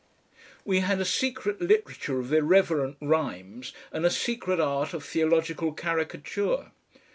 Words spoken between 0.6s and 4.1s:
We had a secret literature of irreverent rhymes, and a